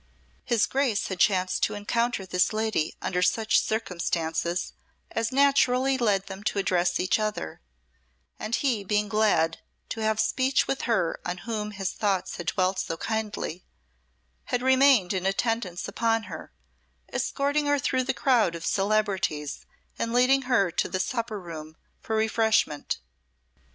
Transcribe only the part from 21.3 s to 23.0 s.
room for refreshment.